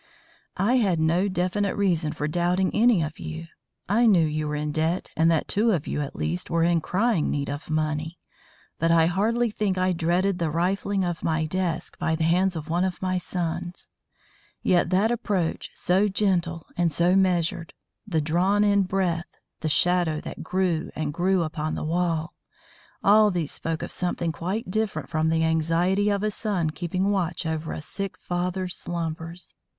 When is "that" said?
5.29-5.47, 14.89-15.11, 20.21-20.41